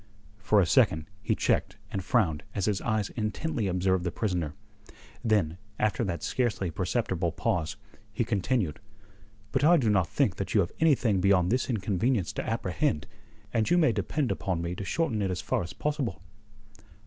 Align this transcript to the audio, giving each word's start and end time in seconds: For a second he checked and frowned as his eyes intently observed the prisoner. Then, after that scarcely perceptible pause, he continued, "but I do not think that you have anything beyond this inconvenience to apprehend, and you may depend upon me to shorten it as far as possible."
For 0.39 0.59
a 0.59 0.65
second 0.65 1.11
he 1.21 1.35
checked 1.35 1.77
and 1.91 2.03
frowned 2.03 2.41
as 2.55 2.65
his 2.65 2.81
eyes 2.81 3.09
intently 3.11 3.67
observed 3.67 4.03
the 4.03 4.09
prisoner. 4.09 4.55
Then, 5.23 5.59
after 5.77 6.03
that 6.03 6.23
scarcely 6.23 6.71
perceptible 6.71 7.31
pause, 7.31 7.75
he 8.11 8.23
continued, 8.23 8.79
"but 9.51 9.63
I 9.63 9.77
do 9.77 9.91
not 9.91 10.07
think 10.07 10.37
that 10.37 10.55
you 10.55 10.61
have 10.61 10.71
anything 10.79 11.21
beyond 11.21 11.51
this 11.51 11.69
inconvenience 11.69 12.33
to 12.33 12.49
apprehend, 12.49 13.05
and 13.53 13.69
you 13.69 13.77
may 13.77 13.91
depend 13.91 14.31
upon 14.31 14.59
me 14.63 14.73
to 14.73 14.83
shorten 14.83 15.21
it 15.21 15.29
as 15.29 15.39
far 15.39 15.61
as 15.61 15.71
possible." 15.73 16.23